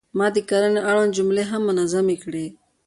ما 0.17 0.27
د 0.35 0.37
کرنې 0.49 0.81
اړوند 0.89 1.15
جملې 1.17 1.43
هم 1.51 1.61
منظمې 1.69 2.15
کړې. 2.23 2.45